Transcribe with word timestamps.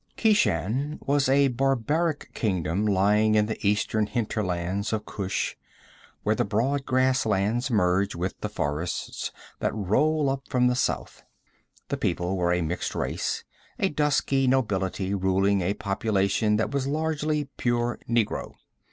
Keshan 0.17 0.97
was 0.99 1.29
a 1.29 1.49
barbaric 1.49 2.33
kingdom 2.33 2.87
lying 2.87 3.35
in 3.35 3.45
the 3.45 3.59
eastern 3.67 4.07
hinterlands 4.07 4.91
of 4.91 5.05
Kush 5.05 5.55
where 6.23 6.33
the 6.33 6.43
broad 6.43 6.87
grasslands 6.87 7.69
merge 7.69 8.15
with 8.15 8.33
the 8.41 8.49
forests 8.49 9.31
that 9.59 9.75
roll 9.75 10.27
up 10.31 10.47
from 10.49 10.65
the 10.65 10.75
south. 10.75 11.21
The 11.89 11.97
people 11.97 12.35
were 12.35 12.51
a 12.51 12.61
mixed 12.63 12.95
race, 12.95 13.43
a 13.77 13.89
dusky 13.89 14.47
nobility 14.47 15.13
ruling 15.13 15.61
a 15.61 15.75
population 15.75 16.55
that 16.55 16.71
was 16.71 16.87
largely 16.87 17.49
pure 17.57 17.99
negro. 18.09 18.55